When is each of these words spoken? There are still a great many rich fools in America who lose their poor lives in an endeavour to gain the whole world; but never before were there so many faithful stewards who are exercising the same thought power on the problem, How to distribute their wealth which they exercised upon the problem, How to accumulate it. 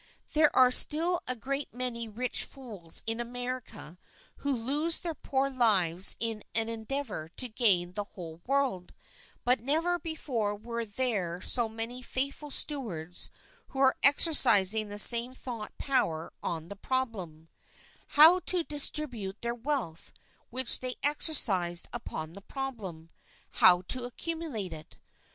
There 0.33 0.49
are 0.55 0.71
still 0.71 1.21
a 1.27 1.35
great 1.35 1.71
many 1.75 2.09
rich 2.09 2.43
fools 2.43 3.03
in 3.05 3.19
America 3.19 3.99
who 4.37 4.51
lose 4.51 5.01
their 5.01 5.13
poor 5.13 5.47
lives 5.47 6.17
in 6.19 6.43
an 6.55 6.69
endeavour 6.69 7.29
to 7.37 7.47
gain 7.47 7.93
the 7.93 8.05
whole 8.05 8.41
world; 8.47 8.95
but 9.45 9.59
never 9.59 9.99
before 9.99 10.55
were 10.55 10.85
there 10.85 11.39
so 11.39 11.69
many 11.69 12.01
faithful 12.01 12.49
stewards 12.49 13.29
who 13.67 13.77
are 13.79 13.95
exercising 14.01 14.87
the 14.87 14.97
same 14.97 15.35
thought 15.35 15.77
power 15.77 16.33
on 16.41 16.69
the 16.69 16.75
problem, 16.75 17.49
How 18.17 18.39
to 18.39 18.63
distribute 18.63 19.39
their 19.43 19.53
wealth 19.53 20.13
which 20.49 20.79
they 20.79 20.95
exercised 21.03 21.87
upon 21.93 22.33
the 22.33 22.41
problem, 22.41 23.11
How 23.51 23.83
to 23.89 24.05
accumulate 24.05 24.73
it. 24.73 24.97